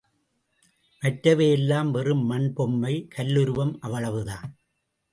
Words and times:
மற்றவை 1.01 1.51
எல்லாம் 1.51 1.91
வெறும் 1.91 2.25
மண் 2.25 2.49
பொம்மை, 2.53 3.07
கல்லுருவம் 3.15 3.75
அவ்வளவுதான். 3.79 4.49